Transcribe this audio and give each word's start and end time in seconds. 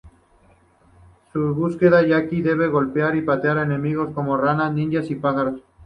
En 0.03 1.31
su 1.31 1.53
búsqueda, 1.53 2.01
Jackie 2.03 2.41
debe 2.41 2.69
golpear 2.69 3.15
y 3.15 3.21
patear 3.21 3.59
enemigos 3.59 4.09
como 4.15 4.35
ranas, 4.35 4.73
ninjas 4.73 5.11
y 5.11 5.15
pájaros. 5.15 5.61